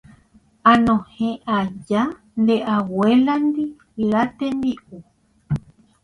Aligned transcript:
anohẽ 0.71 1.31
aja 1.57 2.01
nde 2.41 2.55
abuéla-ndi 2.75 3.65
la 4.09 4.21
tembi'u. 4.37 4.97